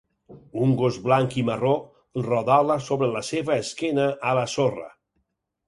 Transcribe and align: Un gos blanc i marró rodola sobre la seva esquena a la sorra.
Un 0.67 0.71
gos 0.79 0.95
blanc 1.03 1.35
i 1.41 1.43
marró 1.49 1.73
rodola 2.29 2.79
sobre 2.87 3.11
la 3.19 3.23
seva 3.29 3.61
esquena 3.67 4.09
a 4.33 4.37
la 4.41 4.51
sorra. 4.59 4.93